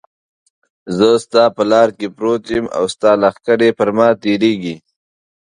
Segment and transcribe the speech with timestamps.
[0.97, 4.75] زه ستا په لاره کې پروت یم او ستا لښکرې پر ما تېرېږي.